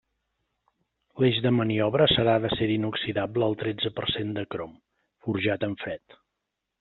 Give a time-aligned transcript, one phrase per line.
[1.23, 4.73] L'eix de maniobra serà d'acer inoxidable al tretze per cent de crom,
[5.27, 6.19] forjat en fred.